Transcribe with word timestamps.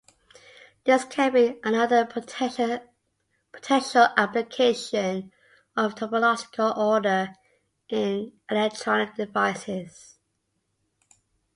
This 0.83 1.03
can 1.05 1.31
be 1.31 1.59
another 1.63 2.05
potential 2.07 2.79
application 4.17 5.31
of 5.77 5.93
topological 5.93 6.75
order 6.75 7.35
in 7.87 8.33
electronic 8.49 9.13
devices. 9.13 10.17